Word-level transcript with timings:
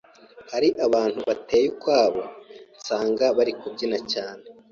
hari 0.51 0.69
abantu 0.85 1.19
bateye 1.27 1.65
ukwaho 1.73 2.21
nsanga 2.77 3.25
bari 3.37 3.51
kubyina 3.59 3.99
cyane 4.11 4.43